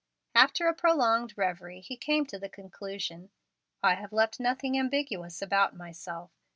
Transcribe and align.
After 0.33 0.67
a 0.67 0.73
prolonged 0.73 1.37
revery, 1.37 1.79
he 1.79 1.95
came 1.95 2.25
to 2.25 2.39
the 2.39 2.49
conclusion: 2.49 3.29
"I 3.83 3.93
have 3.93 4.11
left 4.11 4.39
nothing 4.39 4.75
ambiguous 4.75 5.43
about 5.43 5.75
myself. 5.75 6.31